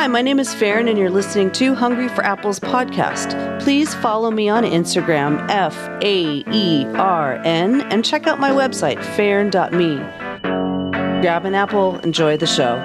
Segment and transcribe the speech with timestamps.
[0.00, 3.60] Hi, my name is Faern, and you're listening to Hungry for Apples podcast.
[3.60, 8.96] Please follow me on Instagram, F A E R N, and check out my website,
[9.14, 9.96] faern.me.
[11.20, 12.78] Grab an apple, enjoy the show.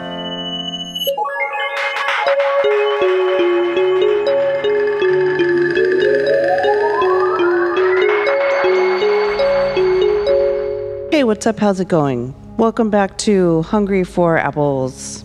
[11.12, 11.60] Hey, what's up?
[11.60, 12.36] How's it going?
[12.58, 15.24] Welcome back to Hungry for Apples.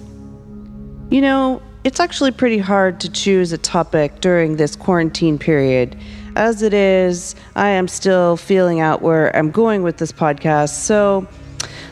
[1.11, 5.97] You know, it's actually pretty hard to choose a topic during this quarantine period.
[6.37, 10.71] As it is, I am still feeling out where I'm going with this podcast.
[10.71, 11.27] So,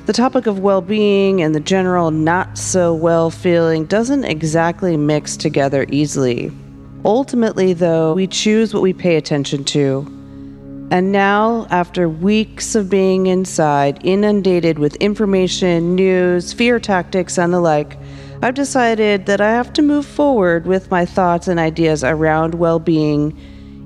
[0.07, 5.37] the topic of well being and the general not so well feeling doesn't exactly mix
[5.37, 6.53] together easily.
[7.05, 10.07] Ultimately, though, we choose what we pay attention to.
[10.91, 17.61] And now, after weeks of being inside, inundated with information, news, fear tactics, and the
[17.61, 17.99] like,
[18.41, 22.79] I've decided that I have to move forward with my thoughts and ideas around well
[22.79, 23.37] being,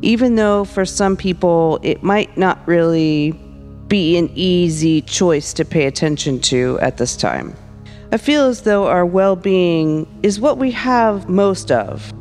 [0.02, 3.32] even though for some people it might not really
[3.88, 7.54] be an easy choice to pay attention to at this time.
[8.12, 12.12] I feel as though our well being is what we have most of.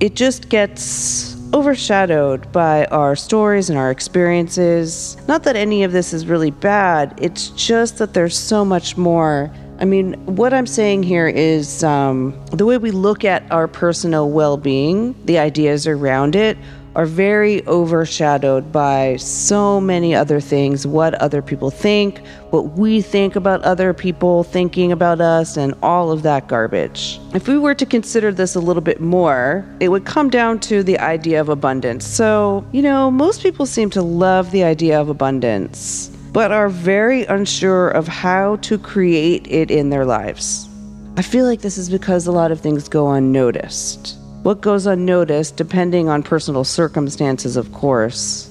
[0.00, 5.18] It just gets overshadowed by our stories and our experiences.
[5.28, 9.52] Not that any of this is really bad, it's just that there's so much more.
[9.84, 14.30] I mean, what I'm saying here is um, the way we look at our personal
[14.30, 16.56] well being, the ideas around it,
[16.96, 23.36] are very overshadowed by so many other things what other people think, what we think
[23.36, 27.20] about other people thinking about us, and all of that garbage.
[27.34, 30.82] If we were to consider this a little bit more, it would come down to
[30.82, 32.06] the idea of abundance.
[32.06, 37.24] So, you know, most people seem to love the idea of abundance, but are very
[37.26, 40.68] unsure of how to create it in their lives.
[41.16, 44.16] I feel like this is because a lot of things go unnoticed.
[44.42, 48.50] What goes unnoticed, depending on personal circumstances, of course,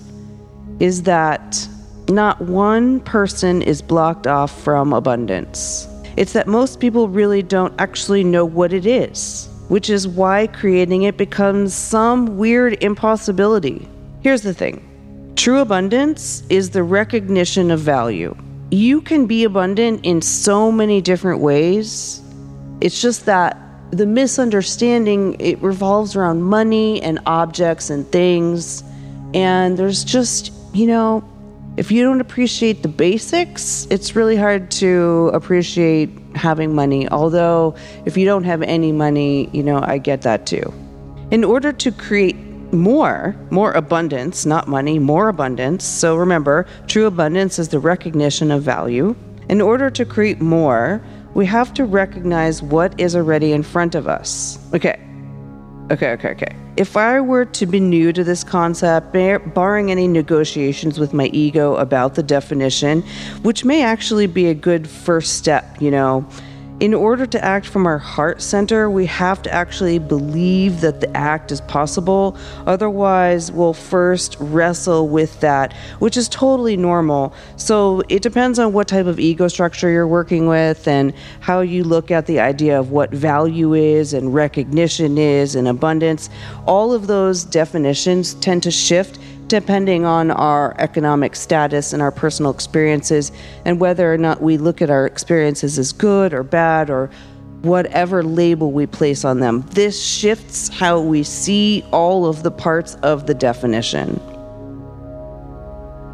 [0.79, 1.67] is that
[2.07, 5.85] not one person is blocked off from abundance.
[6.15, 11.03] It's that most people really don't actually know what it is, which is why creating
[11.03, 13.89] it becomes some weird impossibility.
[14.21, 14.92] Here's the thing
[15.35, 18.35] true abundance is the recognition of value.
[18.71, 22.21] You can be abundant in so many different ways.
[22.81, 23.57] It's just that
[23.91, 28.83] the misunderstanding it revolves around money and objects and things
[29.35, 31.23] and there's just you know
[31.77, 38.17] if you don't appreciate the basics it's really hard to appreciate having money although if
[38.17, 40.73] you don't have any money you know i get that too
[41.29, 42.35] in order to create
[42.73, 48.63] more more abundance not money more abundance so remember true abundance is the recognition of
[48.63, 49.15] value
[49.49, 51.01] in order to create more
[51.33, 54.59] we have to recognize what is already in front of us.
[54.73, 54.99] Okay.
[55.91, 56.55] Okay, okay, okay.
[56.77, 61.75] If I were to be new to this concept, barring any negotiations with my ego
[61.75, 63.03] about the definition,
[63.41, 66.25] which may actually be a good first step, you know,
[66.83, 71.09] in order to act from our heart center, we have to actually believe that the
[71.15, 72.35] act is possible.
[72.67, 77.33] Otherwise, we'll first wrestle with that, which is totally normal.
[77.55, 81.85] So it depends on what type of ego structure you're working with and how you
[81.85, 86.29] look at the idea of what value is and recognition is and abundance.
[86.65, 92.51] All of those definitions tend to shift depending on our economic status and our personal
[92.51, 93.31] experiences,
[93.65, 97.09] and whether or not we look at our experiences as good or bad or
[97.61, 99.61] whatever label we place on them.
[99.71, 104.19] This shifts how we see all of the parts of the definition.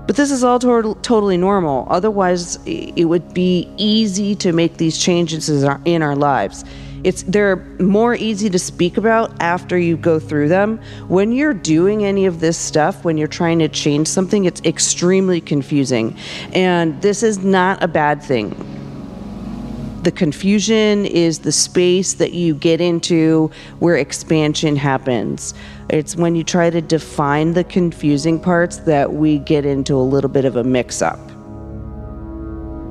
[0.06, 1.88] But this is all to- totally normal.
[1.89, 5.50] Otherwise, it would be easy to make these changes
[5.85, 6.66] in our lives.
[7.03, 10.79] It's they're more easy to speak about after you go through them.
[11.07, 15.41] When you're doing any of this stuff, when you're trying to change something, it's extremely
[15.41, 16.15] confusing.
[16.53, 18.49] And this is not a bad thing.
[20.03, 25.53] The confusion is the space that you get into where expansion happens.
[25.89, 30.29] It's when you try to define the confusing parts that we get into a little
[30.29, 31.19] bit of a mix up.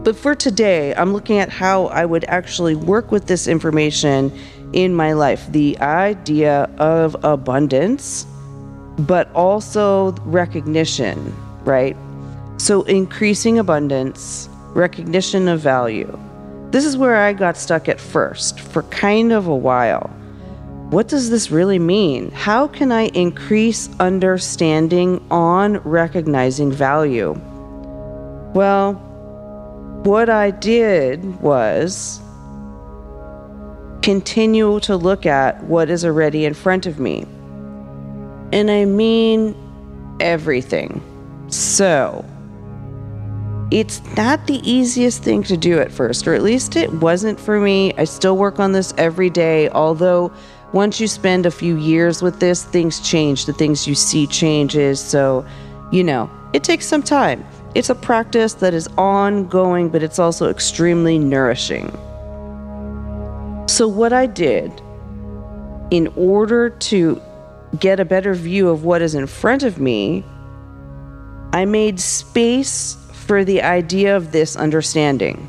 [0.09, 4.33] But for today, I'm looking at how I would actually work with this information
[4.73, 8.25] in my life the idea of abundance,
[9.01, 11.95] but also recognition, right?
[12.57, 16.19] So, increasing abundance, recognition of value.
[16.71, 20.09] This is where I got stuck at first for kind of a while.
[20.89, 22.31] What does this really mean?
[22.31, 27.39] How can I increase understanding on recognizing value?
[28.55, 29.05] Well,
[30.05, 32.21] what I did was
[34.03, 37.27] continue to look at what is already in front of me.
[38.53, 39.55] And I mean
[40.21, 41.03] everything.
[41.49, 42.25] So,
[43.71, 47.61] it's not the easiest thing to do at first, or at least it wasn't for
[47.61, 47.93] me.
[47.99, 50.33] I still work on this every day, although
[50.73, 53.47] once you spend a few years with this, things change.
[53.47, 55.00] The things you see changes.
[55.00, 55.45] So,
[55.93, 57.45] you know, it takes some time.
[57.75, 61.91] It's a practice that is ongoing, but it's also extremely nourishing.
[63.69, 64.73] So, what I did
[65.91, 67.20] in order to
[67.79, 70.25] get a better view of what is in front of me,
[71.53, 75.47] I made space for the idea of this understanding,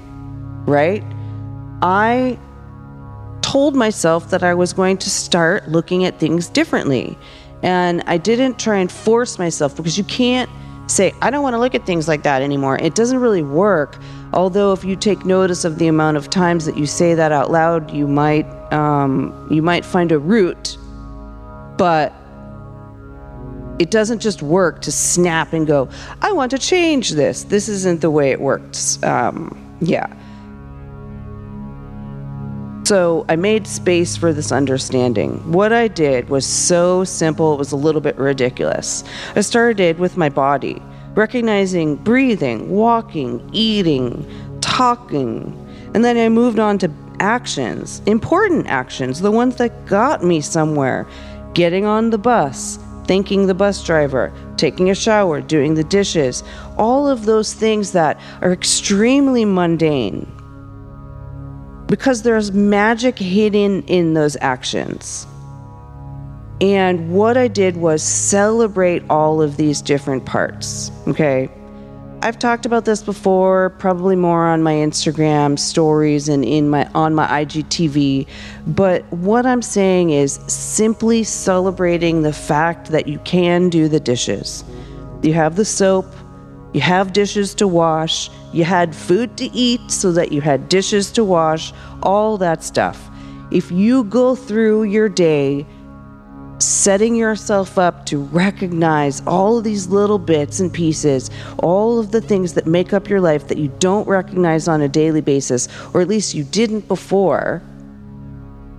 [0.66, 1.04] right?
[1.82, 2.38] I
[3.42, 7.18] told myself that I was going to start looking at things differently.
[7.64, 10.50] And I didn't try and force myself because you can't
[10.90, 12.78] say, I don't want to look at things like that anymore.
[12.82, 13.98] It doesn't really work.
[14.34, 17.52] Although, if you take notice of the amount of times that you say that out
[17.52, 20.78] loud, you might um, you might find a root.
[21.78, 22.14] But
[23.80, 25.90] it doesn't just work to snap and go,
[26.22, 27.46] I want to change this.
[27.46, 29.02] This isn't the way it works.
[29.04, 30.14] Um, yeah.
[32.90, 35.52] So I made space for this understanding.
[35.52, 39.04] What I did was so simple, it was a little bit ridiculous.
[39.36, 40.82] I started with my body,
[41.14, 44.26] recognizing breathing, walking, eating,
[44.60, 45.54] talking,
[45.94, 51.06] and then I moved on to actions, important actions, the ones that got me somewhere.
[51.54, 56.44] Getting on the bus, thanking the bus driver, taking a shower, doing the dishes,
[56.76, 60.26] all of those things that are extremely mundane.
[61.90, 65.28] Because there's magic hidden in those actions.
[66.62, 70.92] And what I did was celebrate all of these different parts.
[71.08, 71.50] Okay.
[72.22, 77.16] I've talked about this before, probably more on my Instagram stories and in my on
[77.16, 78.28] my IGTV,
[78.68, 84.66] but what I'm saying is simply celebrating the fact that you can do the dishes.
[85.22, 86.14] You have the soap,
[86.74, 91.12] you have dishes to wash, you had food to eat so that you had dishes
[91.12, 91.74] to wash,
[92.04, 93.10] all that stuff.
[93.52, 95.66] If you go through your day
[96.60, 102.22] setting yourself up to recognize all of these little bits and pieces, all of the
[102.22, 106.02] things that make up your life that you don't recognize on a daily basis, or
[106.02, 107.62] at least you didn't before,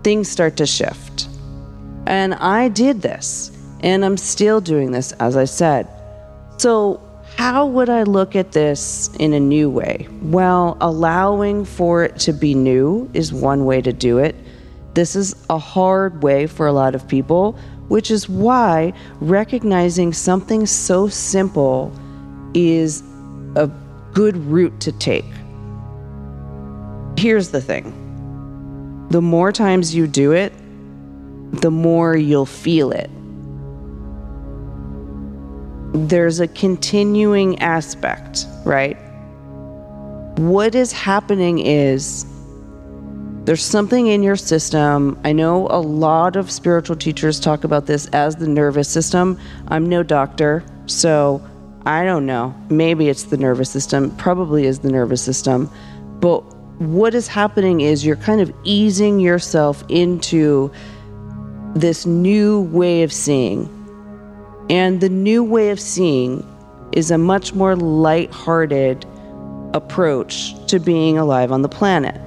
[0.02, 1.28] things start to shift.
[2.06, 3.50] And I did this,
[3.80, 5.88] and I'm still doing this, as I said.
[6.58, 7.00] So,
[7.40, 10.06] how would I look at this in a new way?
[10.20, 14.36] Well, allowing for it to be new is one way to do it.
[14.92, 17.52] This is a hard way for a lot of people,
[17.88, 18.92] which is why
[19.22, 21.90] recognizing something so simple
[22.52, 23.02] is
[23.56, 23.70] a
[24.12, 25.24] good route to take.
[27.16, 30.52] Here's the thing the more times you do it,
[31.62, 33.10] the more you'll feel it.
[35.92, 38.96] There's a continuing aspect, right?
[40.38, 42.24] What is happening is
[43.44, 45.18] there's something in your system.
[45.24, 49.38] I know a lot of spiritual teachers talk about this as the nervous system.
[49.68, 51.42] I'm no doctor, so
[51.86, 52.54] I don't know.
[52.68, 55.68] Maybe it's the nervous system, probably is the nervous system.
[56.20, 56.40] But
[56.78, 60.70] what is happening is you're kind of easing yourself into
[61.74, 63.68] this new way of seeing.
[64.70, 66.46] And the new way of seeing
[66.92, 69.04] is a much more light-hearted
[69.74, 72.20] approach to being alive on the planet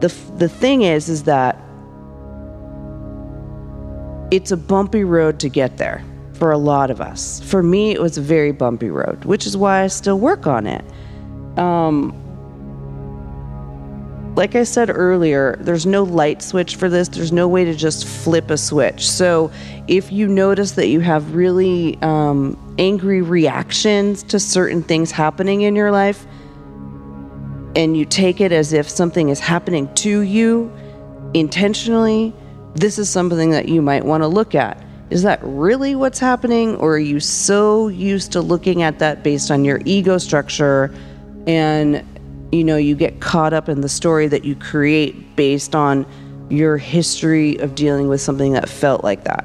[0.00, 1.60] the the thing is is that
[4.30, 7.40] it's a bumpy road to get there for a lot of us.
[7.40, 10.66] For me, it was a very bumpy road, which is why I still work on
[10.66, 10.84] it.
[11.56, 12.12] Um,
[14.36, 17.08] like I said earlier, there's no light switch for this.
[17.08, 19.08] There's no way to just flip a switch.
[19.08, 19.50] So
[19.88, 25.74] if you notice that you have really um, angry reactions to certain things happening in
[25.74, 26.26] your life,
[27.74, 30.70] and you take it as if something is happening to you
[31.32, 32.34] intentionally,
[32.74, 34.82] this is something that you might want to look at.
[35.08, 36.76] Is that really what's happening?
[36.76, 40.92] Or are you so used to looking at that based on your ego structure
[41.46, 42.04] and
[42.52, 46.06] you know, you get caught up in the story that you create based on
[46.48, 49.44] your history of dealing with something that felt like that?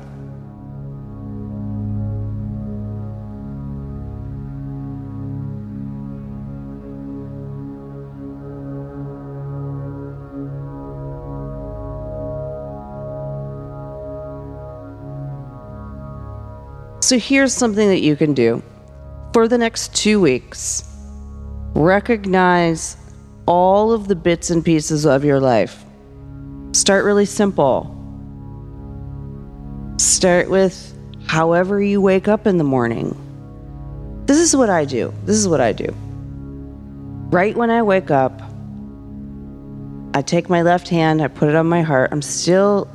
[17.11, 18.63] So here's something that you can do
[19.33, 20.90] for the next two weeks.
[21.81, 22.95] Recognize
[23.47, 25.83] all of the bits and pieces of your life.
[26.73, 27.97] Start really simple.
[29.97, 30.95] Start with
[31.25, 33.17] however you wake up in the morning.
[34.27, 35.11] This is what I do.
[35.25, 35.87] This is what I do.
[37.31, 38.39] Right when I wake up,
[40.13, 42.09] I take my left hand, I put it on my heart.
[42.11, 42.87] I'm still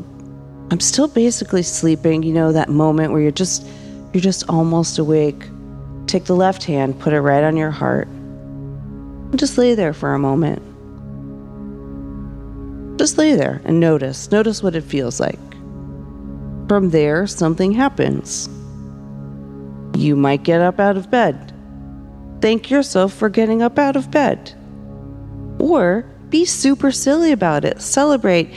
[0.71, 3.67] I'm still basically sleeping, you know, that moment where you're just
[4.13, 5.49] you're just almost awake.
[6.07, 8.07] Take the left hand, put it right on your heart.
[9.35, 10.63] Just lay there for a moment.
[12.99, 14.31] Just lay there and notice.
[14.31, 15.39] Notice what it feels like.
[16.69, 18.49] From there, something happens.
[19.97, 21.53] You might get up out of bed.
[22.41, 24.55] Thank yourself for getting up out of bed.
[25.59, 27.81] Or be super silly about it.
[27.81, 28.51] Celebrate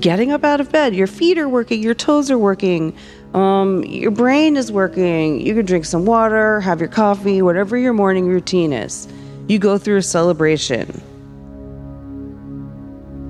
[0.00, 0.94] getting up out of bed.
[0.94, 2.96] Your feet are working, your toes are working,
[3.32, 5.40] um, your brain is working.
[5.40, 9.08] You can drink some water, have your coffee, whatever your morning routine is.
[9.46, 11.02] You go through a celebration.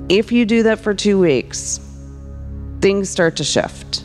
[0.09, 1.81] If you do that for two weeks,
[2.81, 4.05] things start to shift.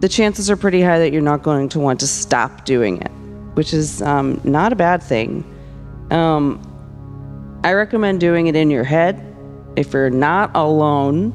[0.00, 3.10] The chances are pretty high that you're not going to want to stop doing it,
[3.54, 5.44] which is um, not a bad thing.
[6.10, 6.66] Um,
[7.64, 9.22] I recommend doing it in your head.
[9.76, 11.34] If you're not alone,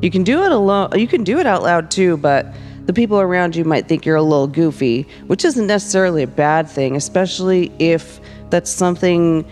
[0.00, 0.98] you can do it alone.
[0.98, 2.46] You can do it out loud too, but
[2.86, 6.70] the people around you might think you're a little goofy, which isn't necessarily a bad
[6.70, 8.20] thing, especially if
[8.50, 9.44] that's something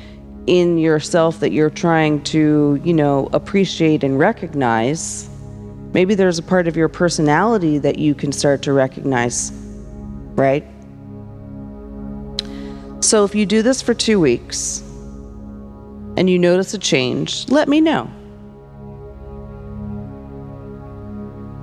[0.47, 5.29] in yourself that you're trying to, you know, appreciate and recognize.
[5.93, 9.51] Maybe there's a part of your personality that you can start to recognize,
[10.35, 10.65] right?
[13.01, 14.81] So if you do this for two weeks
[16.17, 18.11] and you notice a change, let me know.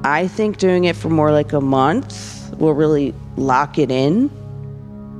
[0.05, 4.29] I think doing it for more like a month will really lock it in.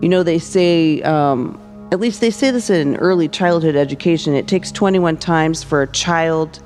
[0.01, 1.60] You know, they say, um,
[1.93, 5.88] at least they say this in early childhood education, it takes 21 times for a
[5.91, 6.59] child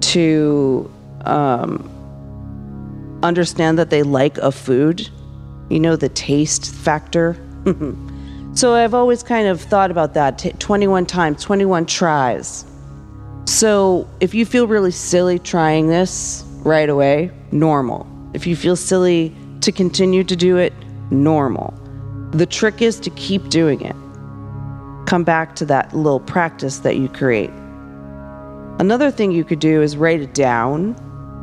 [0.00, 0.90] to
[1.26, 1.90] um,
[3.22, 5.06] understand that they like a food.
[5.68, 7.36] You know, the taste factor.
[8.54, 12.64] so I've always kind of thought about that T- 21 times, 21 tries.
[13.44, 18.06] So if you feel really silly trying this, right away, normal.
[18.32, 20.72] If you feel silly to continue to do it,
[21.10, 21.74] normal.
[22.32, 23.96] The trick is to keep doing it.
[25.06, 27.50] Come back to that little practice that you create.
[28.78, 30.94] Another thing you could do is write it down,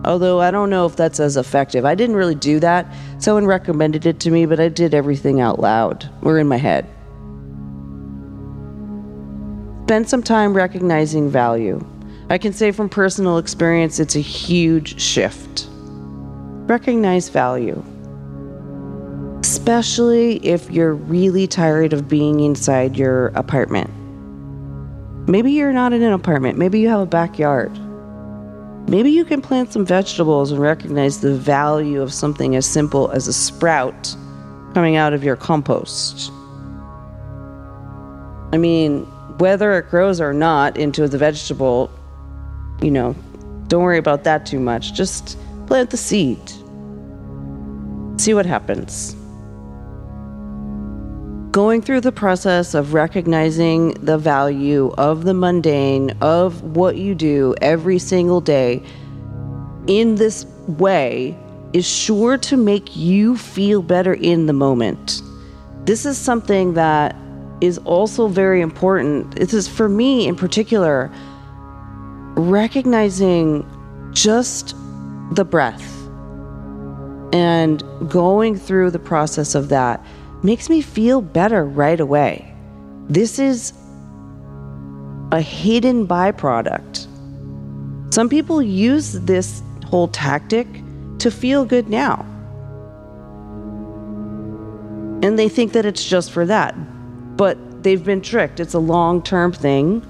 [0.06, 1.84] although I don't know if that's as effective.
[1.86, 2.86] I didn't really do that.
[3.18, 6.88] Someone recommended it to me, but I did everything out loud or in my head.
[9.86, 11.84] Spend some time recognizing value.
[12.30, 15.68] I can say from personal experience, it's a huge shift.
[16.68, 17.84] Recognize value,
[19.46, 23.92] especially if you're really tired of being inside your apartment.
[25.30, 27.72] Maybe you're not in an apartment, maybe you have a backyard.
[28.90, 33.28] Maybe you can plant some vegetables and recognize the value of something as simple as
[33.28, 34.16] a sprout
[34.74, 36.32] coming out of your compost.
[38.52, 39.04] I mean,
[39.38, 41.92] whether it grows or not into the vegetable
[42.82, 43.16] you know,
[43.68, 44.96] don't worry about that too much.
[44.96, 45.38] Just
[45.68, 46.40] plant the seed.
[48.20, 49.16] See what happens.
[51.56, 57.56] Going through the process of recognizing the value of the mundane, of what you do
[57.62, 58.84] every single day
[59.88, 61.40] in this way
[61.72, 65.22] is sure to make you feel better in the moment.
[65.86, 67.16] This is something that
[67.62, 69.36] is also very important.
[69.36, 71.10] This is for me in particular
[72.36, 73.66] recognizing
[74.12, 74.76] just
[75.32, 75.90] the breath
[77.32, 80.06] and going through the process of that
[80.46, 82.54] makes me feel better right away.
[83.10, 83.74] This is
[85.32, 87.08] a hidden byproduct.
[88.14, 90.68] Some people use this whole tactic
[91.20, 92.22] to feel good now.
[95.24, 96.76] And they think that it's just for that.
[97.36, 98.60] But they've been tricked.
[98.60, 100.06] It's a long term thing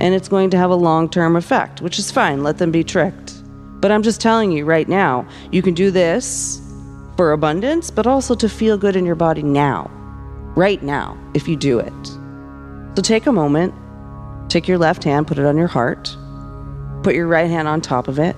[0.00, 2.42] and it's going to have a long term effect, which is fine.
[2.42, 3.34] Let them be tricked.
[3.80, 6.61] But I'm just telling you right now, you can do this
[7.16, 9.90] for abundance, but also to feel good in your body now,
[10.56, 12.06] right now, if you do it.
[12.96, 13.74] So take a moment,
[14.48, 16.16] take your left hand, put it on your heart,
[17.02, 18.36] put your right hand on top of it.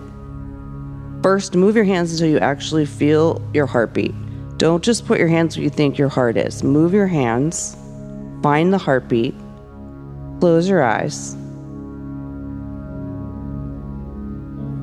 [1.22, 4.14] First, move your hands until you actually feel your heartbeat.
[4.58, 6.62] Don't just put your hands where you think your heart is.
[6.62, 7.76] Move your hands,
[8.42, 9.34] find the heartbeat,
[10.40, 11.34] close your eyes.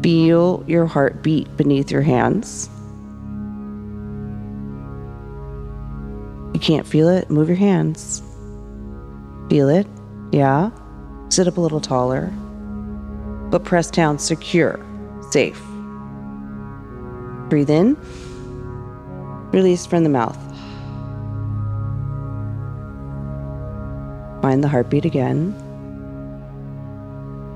[0.01, 2.70] Feel your heart beat beneath your hands.
[6.61, 7.29] Can't feel it?
[7.29, 8.21] Move your hands.
[9.49, 9.87] Feel it?
[10.31, 10.71] Yeah?
[11.29, 12.27] Sit up a little taller.
[13.49, 14.79] But press down secure.
[15.31, 15.61] safe.
[17.49, 17.97] Breathe in,
[19.51, 20.37] release from the mouth.
[24.41, 25.53] Find the heartbeat again.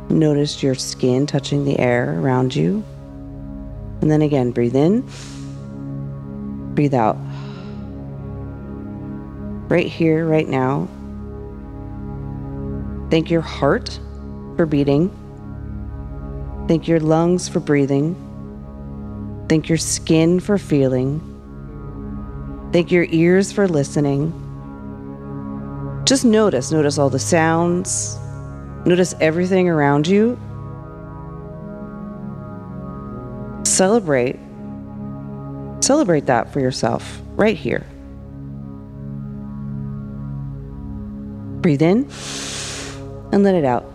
[0.09, 2.83] Notice your skin touching the air around you.
[4.01, 5.01] And then again, breathe in,
[6.75, 7.17] breathe out.
[9.67, 10.87] Right here, right now.
[13.09, 13.99] Thank your heart
[14.55, 15.09] for beating.
[16.67, 18.15] Thank your lungs for breathing.
[19.47, 21.31] Thank your skin for feeling.
[22.73, 24.41] Thank your ears for listening.
[26.05, 28.17] Just notice, notice all the sounds,
[28.85, 30.37] notice everything around you.
[33.63, 34.39] Celebrate.
[35.81, 37.85] Celebrate that for yourself right here.
[41.65, 42.07] Breathe in
[43.31, 43.91] and let it out.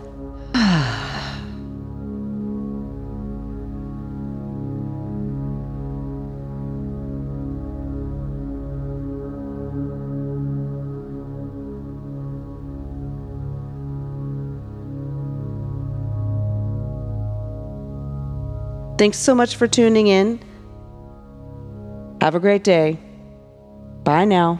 [18.97, 20.41] Thanks so much for tuning in.
[22.19, 22.99] Have a great day.
[24.03, 24.59] Bye now.